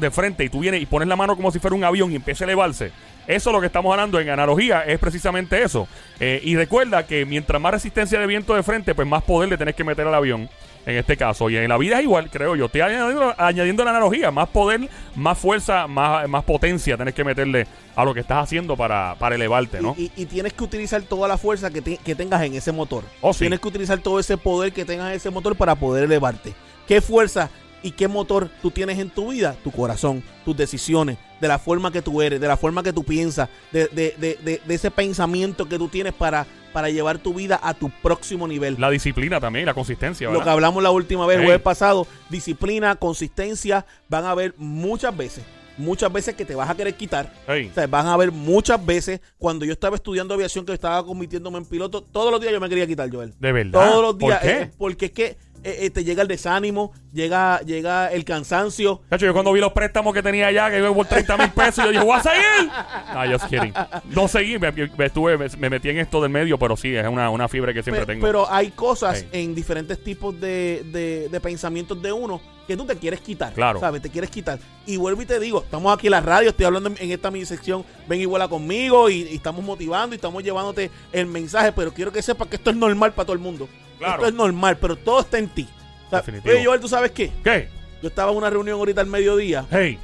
de 0.00 0.10
frente 0.10 0.44
y 0.44 0.48
tú 0.48 0.60
vienes 0.60 0.80
y 0.80 0.86
pones 0.86 1.06
la 1.06 1.14
mano 1.16 1.36
como 1.36 1.50
si 1.50 1.58
fuera 1.58 1.76
un 1.76 1.84
avión 1.84 2.10
y 2.10 2.16
empieza 2.16 2.44
a 2.44 2.46
elevarse. 2.46 2.92
Eso 3.26 3.50
es 3.50 3.54
lo 3.54 3.60
que 3.60 3.66
estamos 3.66 3.90
hablando 3.92 4.18
en 4.18 4.30
analogía, 4.30 4.80
es 4.82 4.98
precisamente 4.98 5.62
eso. 5.62 5.86
Eh, 6.20 6.40
y 6.42 6.56
recuerda 6.56 7.06
que 7.06 7.26
mientras 7.26 7.60
más 7.60 7.72
resistencia 7.72 8.18
de 8.18 8.26
viento 8.26 8.54
de 8.54 8.62
frente, 8.62 8.94
pues 8.94 9.06
más 9.06 9.22
poder 9.24 9.50
le 9.50 9.58
tenés 9.58 9.74
que 9.74 9.84
meter 9.84 10.06
al 10.06 10.14
avión. 10.14 10.48
En 10.86 10.96
este 10.96 11.16
caso, 11.16 11.50
y 11.50 11.56
en 11.56 11.68
la 11.68 11.76
vida 11.78 11.98
es 11.98 12.04
igual, 12.04 12.30
creo 12.30 12.54
yo. 12.54 12.66
Estoy 12.66 12.80
añadiendo, 12.82 13.34
añadiendo 13.36 13.84
la 13.84 13.90
analogía: 13.90 14.30
más 14.30 14.48
poder, 14.48 14.88
más 15.16 15.36
fuerza, 15.36 15.88
más, 15.88 16.28
más 16.28 16.44
potencia 16.44 16.96
tenés 16.96 17.12
que 17.12 17.24
meterle 17.24 17.66
a 17.96 18.04
lo 18.04 18.14
que 18.14 18.20
estás 18.20 18.44
haciendo 18.44 18.76
para, 18.76 19.16
para 19.18 19.34
elevarte, 19.34 19.80
¿no? 19.82 19.96
Y, 19.98 20.04
y- 20.04 20.22
y 20.22 20.26
tienes 20.26 20.52
que 20.52 20.62
utilizar 20.62 21.02
toda 21.02 21.26
la 21.26 21.36
fuerza 21.38 21.70
que, 21.70 21.82
te- 21.82 21.96
que 21.96 22.14
tengas 22.14 22.40
en 22.42 22.54
ese 22.54 22.70
motor. 22.70 23.02
Oh, 23.20 23.32
sí. 23.32 23.40
Tienes 23.40 23.58
que 23.58 23.66
utilizar 23.68 23.98
todo 23.98 24.20
ese 24.20 24.36
poder 24.36 24.72
que 24.72 24.84
tengas 24.84 25.08
en 25.10 25.16
ese 25.16 25.30
motor 25.30 25.56
para 25.56 25.74
poder 25.74 26.04
elevarte. 26.04 26.54
¿Qué 26.86 27.00
fuerza 27.00 27.50
y 27.82 27.90
qué 27.92 28.08
motor 28.08 28.50
tú 28.62 28.70
tienes 28.70 28.98
en 28.98 29.10
tu 29.10 29.30
vida? 29.30 29.56
Tu 29.62 29.70
corazón, 29.70 30.22
tus 30.44 30.56
decisiones, 30.56 31.18
de 31.40 31.48
la 31.48 31.58
forma 31.58 31.92
que 31.92 32.02
tú 32.02 32.22
eres, 32.22 32.40
de 32.40 32.48
la 32.48 32.56
forma 32.56 32.82
que 32.82 32.92
tú 32.92 33.04
piensas, 33.04 33.48
de, 33.72 33.86
de- 33.88 34.14
de- 34.18 34.60
de- 34.66 34.74
ese 34.74 34.90
pensamiento 34.90 35.68
que 35.68 35.78
tú 35.78 35.88
tienes 35.88 36.12
para, 36.14 36.46
para 36.72 36.88
llevar 36.90 37.18
tu 37.18 37.34
vida 37.34 37.60
a 37.62 37.74
tu 37.74 37.90
próximo 38.02 38.48
nivel. 38.48 38.76
La 38.78 38.90
disciplina 38.90 39.38
también, 39.40 39.66
la 39.66 39.74
consistencia, 39.74 40.26
Lo 40.26 40.32
que 40.34 40.38
¿verdad? 40.38 40.54
hablamos 40.54 40.82
la 40.82 40.90
última 40.90 41.26
vez, 41.26 41.38
el 41.38 41.44
jueves 41.44 41.62
pasado, 41.62 42.06
disciplina, 42.30 42.96
consistencia, 42.96 43.86
van 44.08 44.24
a 44.24 44.30
haber 44.30 44.54
muchas 44.56 45.16
veces, 45.16 45.44
muchas 45.78 46.12
veces 46.12 46.34
que 46.34 46.44
te 46.44 46.54
vas 46.54 46.68
a 46.70 46.74
querer 46.76 46.94
quitar. 46.94 47.32
O 47.46 47.74
sea, 47.74 47.86
van 47.86 48.06
a 48.06 48.14
haber 48.14 48.30
muchas 48.32 48.84
veces 48.84 49.20
cuando 49.38 49.64
yo 49.64 49.72
estaba 49.72 49.96
estudiando 49.96 50.32
aviación, 50.34 50.64
que 50.64 50.72
estaba 50.72 51.04
convirtiéndome 51.04 51.58
en 51.58 51.64
piloto, 51.66 52.02
todos 52.02 52.30
los 52.32 52.40
días 52.40 52.52
yo 52.52 52.60
me 52.60 52.68
quería 52.68 52.86
quitar, 52.86 53.10
Joel. 53.10 53.34
De 53.38 53.52
verdad. 53.52 53.72
Todos 53.90 54.02
los 54.02 54.18
días. 54.18 54.38
¿Por 54.40 54.48
qué? 54.48 54.60
eh, 54.62 54.70
porque 54.78 55.06
es 55.06 55.12
que 55.12 55.36
eh, 55.66 55.90
te 55.90 56.04
llega 56.04 56.22
el 56.22 56.28
desánimo, 56.28 56.92
llega, 57.12 57.60
llega 57.60 58.12
el 58.12 58.24
cansancio. 58.24 59.02
Cacho, 59.10 59.26
yo 59.26 59.32
cuando 59.32 59.52
vi 59.52 59.60
los 59.60 59.72
préstamos 59.72 60.12
que 60.14 60.22
tenía 60.22 60.46
allá, 60.48 60.70
que 60.70 60.78
iba 60.78 60.92
por 60.94 61.06
30 61.06 61.36
mil 61.36 61.50
pesos, 61.50 61.84
yo 61.84 61.90
dije, 61.90 62.04
voy 62.04 62.16
a 62.18 62.22
seguir. 62.22 62.70
Ah, 62.70 63.24
just 63.30 63.46
kidding. 63.46 63.72
No 64.14 64.28
seguí, 64.28 64.58
me, 64.58 64.70
me 64.72 65.06
estuve, 65.06 65.36
me, 65.38 65.46
me 65.58 65.70
metí 65.70 65.88
en 65.90 65.98
esto 65.98 66.20
del 66.20 66.30
medio, 66.30 66.58
pero 66.58 66.76
sí, 66.76 66.94
es 66.94 67.06
una, 67.06 67.30
una 67.30 67.48
fiebre 67.48 67.72
que 67.74 67.82
siempre 67.82 68.06
tengo. 68.06 68.24
Pero 68.24 68.50
hay 68.50 68.70
cosas 68.70 69.24
en 69.32 69.54
diferentes 69.54 70.02
tipos 70.02 70.38
de, 70.40 70.84
de- 70.92 71.28
de 71.30 71.40
pensamientos 71.40 72.00
de 72.00 72.12
uno 72.12 72.40
que 72.66 72.76
tú 72.76 72.84
te 72.84 72.96
quieres 72.96 73.20
quitar. 73.20 73.52
Claro. 73.52 73.78
¿Sabes? 73.78 74.02
Te 74.02 74.10
quieres 74.10 74.28
quitar. 74.28 74.58
Y 74.86 74.96
vuelvo 74.96 75.22
y 75.22 75.26
te 75.26 75.38
digo, 75.38 75.62
estamos 75.62 75.96
aquí 75.96 76.08
en 76.08 76.10
la 76.12 76.20
radio, 76.20 76.50
estoy 76.50 76.66
hablando 76.66 76.88
en, 76.88 76.96
en 76.98 77.12
esta 77.12 77.30
mi 77.30 77.44
sección, 77.44 77.84
ven 78.08 78.20
y 78.20 78.24
vuela 78.24 78.48
conmigo, 78.48 79.08
y, 79.08 79.22
y 79.22 79.36
estamos 79.36 79.64
motivando 79.64 80.14
y 80.14 80.16
estamos 80.16 80.42
llevándote 80.42 80.90
el 81.12 81.26
mensaje, 81.26 81.70
pero 81.72 81.92
quiero 81.94 82.12
que 82.12 82.22
sepas 82.22 82.48
que 82.48 82.56
esto 82.56 82.70
es 82.70 82.76
normal 82.76 83.12
para 83.12 83.26
todo 83.26 83.34
el 83.34 83.38
mundo. 83.40 83.68
Claro. 83.98 84.14
Esto 84.16 84.26
es 84.28 84.34
normal, 84.34 84.76
pero 84.80 84.96
todo 84.96 85.20
está 85.20 85.38
en 85.38 85.48
ti. 85.48 85.68
O 86.06 86.10
sea, 86.10 86.18
Definitivo. 86.20 86.54
oye, 86.54 86.64
Joel, 86.66 86.80
¿tú 86.80 86.88
sabes 86.88 87.10
qué? 87.12 87.32
¿Qué? 87.42 87.68
Yo 88.02 88.08
estaba 88.08 88.30
en 88.30 88.36
una 88.38 88.50
reunión 88.50 88.78
ahorita 88.78 89.00
al 89.00 89.06
mediodía 89.06 89.64
Hey. 89.70 89.98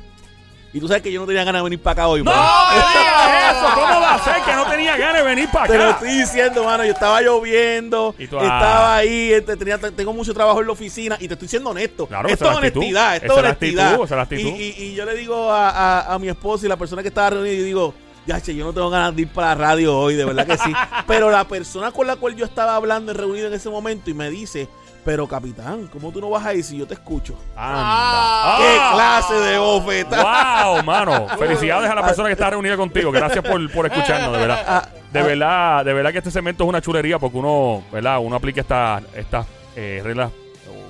y 0.72 0.80
tú 0.80 0.88
sabes 0.88 1.02
que 1.02 1.12
yo 1.12 1.20
no 1.20 1.26
tenía 1.26 1.44
ganas 1.44 1.60
de 1.60 1.64
venir 1.64 1.80
para 1.80 1.92
acá 1.92 2.08
hoy. 2.08 2.22
¡No 2.24 2.30
mano. 2.30 2.42
me 2.70 2.76
digas 2.98 3.52
eso! 3.56 3.74
¿Cómo 3.74 4.00
va 4.00 4.14
a 4.14 4.24
ser 4.24 4.42
que 4.42 4.52
no 4.54 4.64
tenía 4.66 4.96
ganas 4.96 5.16
de 5.18 5.22
venir 5.22 5.48
para 5.52 5.66
Te 5.68 5.76
lo 5.78 5.84
acá? 5.84 5.92
estoy 5.92 6.08
diciendo, 6.18 6.64
mano. 6.64 6.84
Yo 6.84 6.92
estaba 6.92 7.20
lloviendo, 7.20 8.14
Y 8.18 8.26
tú, 8.26 8.38
ah. 8.38 8.42
estaba 8.42 8.96
ahí, 8.96 9.32
este, 9.32 9.56
tenía, 9.56 9.78
tengo 9.78 10.12
mucho 10.12 10.32
trabajo 10.34 10.60
en 10.60 10.66
la 10.66 10.72
oficina 10.72 11.16
y 11.20 11.28
te 11.28 11.34
estoy 11.34 11.48
siendo 11.48 11.70
honesto. 11.70 12.06
Claro, 12.06 12.28
esto 12.28 12.50
es 12.50 12.56
honestidad, 12.56 13.16
esto 13.16 13.26
es 13.26 13.34
la 13.36 13.48
honestidad. 13.50 13.86
actitud, 13.88 14.04
esa 14.06 14.14
es 14.14 14.16
la 14.16 14.22
actitud. 14.22 14.48
Y, 14.58 14.62
y- 14.62 14.82
y 14.86 14.94
yo 14.94 15.04
le 15.04 15.14
digo 15.14 15.52
a, 15.52 15.68
a- 15.70 16.14
a 16.14 16.18
mi 16.18 16.28
esposa 16.28 16.66
y 16.66 16.68
la 16.70 16.76
persona 16.76 17.02
que 17.02 17.08
estaba 17.08 17.30
reunida, 17.30 17.52
y 17.54 17.58
digo, 17.62 17.94
ya, 18.26 18.40
che, 18.40 18.54
yo 18.54 18.64
no 18.64 18.72
tengo 18.72 18.90
ganas 18.90 19.14
de 19.16 19.22
ir 19.22 19.28
para 19.28 19.48
la 19.48 19.54
radio 19.54 19.98
hoy, 19.98 20.14
de 20.14 20.24
verdad 20.24 20.46
que 20.46 20.58
sí. 20.58 20.72
Pero 21.06 21.30
la 21.30 21.44
persona 21.44 21.90
con 21.92 22.06
la 22.06 22.16
cual 22.16 22.36
yo 22.36 22.44
estaba 22.44 22.76
hablando 22.76 23.12
y 23.12 23.14
reunido 23.14 23.48
en 23.48 23.54
ese 23.54 23.68
momento 23.70 24.10
y 24.10 24.14
me 24.14 24.30
dice, 24.30 24.68
pero 25.04 25.26
capitán, 25.26 25.88
¿cómo 25.88 26.12
tú 26.12 26.20
no 26.20 26.30
vas 26.30 26.46
a 26.46 26.54
ir 26.54 26.62
si 26.62 26.78
yo 26.78 26.86
te 26.86 26.94
escucho? 26.94 27.34
Anda. 27.56 28.58
¡Qué 28.58 28.76
Ah. 28.80 28.90
clase 28.94 29.34
de 29.34 29.58
bofetada! 29.58 30.64
¡Wow, 30.68 30.82
mano! 30.84 31.26
Felicidades 31.38 31.90
a 31.90 31.94
la 31.96 32.04
persona 32.04 32.28
que 32.28 32.34
está 32.34 32.50
reunida 32.50 32.76
contigo. 32.76 33.10
Gracias 33.10 33.44
por, 33.44 33.72
por 33.72 33.86
escucharnos, 33.86 34.32
de 34.32 34.38
verdad. 34.38 34.64
Ah, 34.66 34.88
De 35.12 35.18
ah, 35.18 35.22
verdad, 35.24 35.84
de 35.84 35.92
verdad 35.92 36.12
que 36.12 36.18
este 36.18 36.30
segmento 36.30 36.62
es 36.62 36.68
una 36.68 36.80
chulería 36.80 37.18
porque 37.18 37.36
uno, 37.36 37.82
¿verdad? 37.90 38.18
Uno 38.20 38.36
aplica 38.36 38.60
estas 38.60 39.02
estas 39.14 39.44
eh, 39.74 40.00
reglas, 40.04 40.30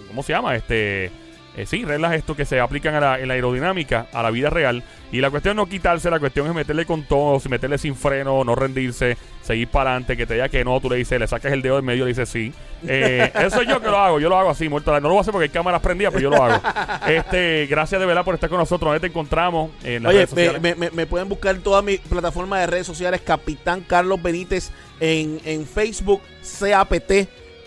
¿cómo 0.08 0.22
se 0.22 0.32
llama? 0.34 0.56
Este, 0.56 1.10
eh, 1.56 1.66
sí, 1.66 1.84
reglas 1.84 2.14
esto 2.14 2.34
que 2.34 2.44
se 2.44 2.60
aplican 2.60 2.94
a 2.94 3.00
la, 3.00 3.20
en 3.20 3.28
la 3.28 3.34
aerodinámica, 3.34 4.06
a 4.12 4.22
la 4.22 4.30
vida 4.30 4.50
real. 4.50 4.82
Y 5.10 5.20
la 5.20 5.30
cuestión 5.30 5.52
es 5.52 5.56
no 5.56 5.66
quitarse, 5.66 6.10
la 6.10 6.18
cuestión 6.18 6.46
es 6.46 6.54
meterle 6.54 6.86
con 6.86 7.02
todo, 7.02 7.38
meterle 7.50 7.76
sin 7.76 7.94
freno, 7.94 8.42
no 8.44 8.54
rendirse, 8.54 9.18
seguir 9.42 9.68
para 9.68 9.90
adelante, 9.90 10.16
que 10.16 10.24
te 10.26 10.34
diga 10.34 10.48
que 10.48 10.64
no, 10.64 10.80
tú 10.80 10.88
le 10.88 10.96
dices, 10.96 11.20
le 11.20 11.26
sacas 11.26 11.52
el 11.52 11.60
dedo 11.60 11.74
del 11.76 11.84
medio 11.84 12.04
y 12.04 12.06
le 12.06 12.08
dices 12.14 12.28
sí. 12.30 12.52
Eh, 12.88 13.30
eso 13.34 13.60
es 13.60 13.68
yo 13.68 13.80
que 13.82 13.88
lo 13.88 13.98
hago, 13.98 14.18
yo 14.20 14.30
lo 14.30 14.38
hago 14.38 14.48
así, 14.48 14.70
muerto. 14.70 14.90
No 14.92 15.00
lo 15.00 15.08
voy 15.10 15.18
a 15.18 15.20
hacer 15.20 15.32
porque 15.32 15.44
hay 15.44 15.50
cámaras 15.50 15.82
prendidas, 15.82 16.12
pero 16.14 16.22
yo 16.22 16.30
lo 16.36 16.42
hago. 16.42 16.62
Este, 17.06 17.66
gracias 17.68 18.00
de 18.00 18.06
verdad 18.06 18.24
por 18.24 18.34
estar 18.34 18.48
con 18.48 18.58
nosotros. 18.58 18.88
¿Dónde 18.88 19.00
te 19.00 19.08
encontramos? 19.08 19.70
En 19.84 20.02
las 20.04 20.10
Oye, 20.10 20.18
redes 20.26 20.30
sociales. 20.30 20.62
me, 20.62 20.74
me- 20.74 20.90
me 20.90 21.06
pueden 21.06 21.28
buscar 21.28 21.54
en 21.56 21.62
todas 21.62 21.84
mis 21.84 21.98
plataformas 22.00 22.60
de 22.60 22.66
redes 22.68 22.86
sociales, 22.86 23.20
Capitán 23.20 23.82
Carlos 23.86 24.22
Benítez 24.22 24.70
en, 25.00 25.40
en 25.44 25.66
Facebook, 25.66 26.22
CAPT, 26.58 27.12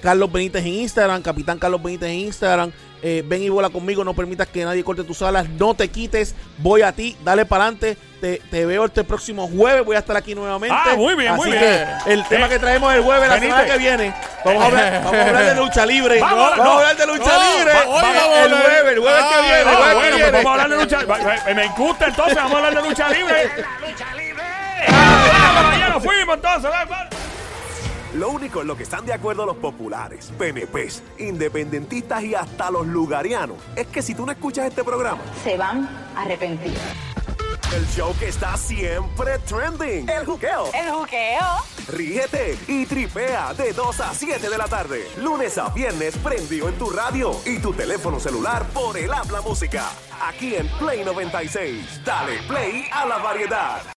Carlos 0.06 0.32
Benítez 0.32 0.62
en 0.64 0.68
Instagram, 0.76 1.24
Capitán 1.24 1.58
Carlos 1.58 1.82
Benítez 1.82 2.10
en 2.10 2.20
Instagram. 2.20 2.72
Eh, 3.02 3.24
ven 3.26 3.42
y 3.42 3.50
vuela 3.50 3.70
conmigo, 3.70 4.04
no 4.04 4.14
permitas 4.14 4.48
que 4.48 4.64
nadie 4.64 4.84
corte 4.84 5.04
tus 5.04 5.22
alas, 5.22 5.48
no 5.50 5.74
te 5.76 5.90
quites, 5.90 6.34
voy 6.60 6.82
a 6.84 6.92
ti, 6.92 7.16
dale 7.24 7.46
para 7.46 7.64
adelante. 7.66 7.98
Te, 8.22 8.42
te 8.52 8.66
veo 8.66 8.86
este 8.86 9.04
próximo 9.04 9.48
jueves, 9.48 9.84
voy 9.86 9.96
a 9.96 10.00
estar 10.00 10.16
aquí 10.16 10.34
nuevamente. 10.36 10.76
Ah, 10.80 10.96
muy 10.96 11.14
bien, 11.16 11.36
muy 11.36 11.50
Así 11.50 11.58
bien. 11.60 11.88
que 12.06 12.14
el 12.14 12.24
tema 12.28 12.46
Eh, 12.46 12.50
que 12.50 12.60
traemos 12.60 12.94
el 12.96 13.02
jueves, 13.02 13.30
la 13.30 13.40
semana 13.40 13.66
que 13.66 13.78
viene, 13.78 14.14
vamos 14.44 14.62
a 14.64 14.66
hablar, 14.68 14.94
vamos 15.04 15.14
a 15.20 15.28
hablar 15.28 15.46
de 15.46 15.56
lucha 15.56 15.86
libre. 15.88 16.20
Vamos, 16.22 16.38
Vamos, 16.52 16.58
no. 16.58 16.72
a 16.72 16.76
hablar 16.78 16.98
de 16.98 17.06
lucha 17.08 17.32
No, 17.38 17.58
libre. 17.58 17.74
va- 17.74 17.80
hoy 17.88 18.02
Vamos- 18.02 18.16
el 18.16 18.20
hablar- 18.54 18.62
jueves, 18.64 18.94
el 18.94 19.00
jueves 19.00 19.24
que 19.24 19.36
Ah, 19.36 19.42
viene. 19.42 19.62
Ah, 19.72 19.76
jueves 19.76 19.88
que 19.90 19.96
bueno, 19.96 19.96
pues 19.96 20.16
viene. 20.16 20.32
vamos 20.32 20.46
a 20.46 20.52
hablar 20.54 20.70
de 20.70 20.84
lucha 20.84 21.00
libre. 21.02 21.54
Me 21.56 21.68
gusta 21.78 22.06
entonces, 22.08 22.36
vamos 22.36 22.54
a 22.54 22.58
hablar 22.58 22.76
de 22.84 22.90
lucha 22.90 23.10
libre. 23.10 23.52
¡La 23.82 23.88
lucha 23.88 24.14
libre! 24.16 24.44
¡Ah, 24.88 25.76
ya 25.80 25.90
nos 25.90 26.04
fuimos 26.04 26.36
entonces! 26.36 26.72
Lo 28.16 28.30
único 28.30 28.62
en 28.62 28.68
lo 28.68 28.78
que 28.78 28.84
están 28.84 29.06
de 29.06 29.12
acuerdo 29.14 29.46
los 29.46 29.58
populares, 29.58 30.32
PNPs, 30.38 31.04
independentistas 31.20 32.24
y 32.24 32.34
hasta 32.34 32.72
los 32.72 32.88
lugarianos 32.88 33.58
es 33.76 33.88
que 33.88 34.02
si 34.02 34.16
tú 34.16 34.26
no 34.26 34.32
escuchas 34.32 34.68
este 34.68 34.84
programa, 34.86 35.22
se 35.44 35.58
van 35.58 35.86
a 36.16 36.22
arrepentir. 36.22 36.78
el 37.76 37.86
show 37.90 38.16
que 38.18 38.30
está 38.30 38.56
siempre 38.56 39.38
trending, 39.40 40.08
el 40.10 40.26
juqueo, 40.26 40.70
El 40.74 40.92
juqueo. 40.92 41.44
ríete 41.90 42.58
y 42.70 42.86
tripea 42.86 43.54
de 43.54 43.74
2 43.74 44.00
a 44.00 44.14
7 44.14 44.50
de 44.50 44.58
la 44.58 44.68
tarde, 44.68 45.06
lunes 45.22 45.58
a 45.58 45.68
viernes 45.70 46.16
prendido 46.18 46.70
en 46.70 46.76
tu 46.78 46.90
radio 46.92 47.36
y 47.46 47.60
tu 47.60 47.74
teléfono 47.74 48.20
celular 48.22 48.66
por 48.74 48.98
el 48.98 49.12
habla 49.14 49.42
música, 49.42 49.90
aquí 50.26 50.56
en 50.56 50.70
Play 50.80 51.04
96. 51.04 52.02
Dale 52.06 52.38
play 52.48 52.86
a 52.94 53.06
la 53.08 53.18
variedad. 53.18 53.82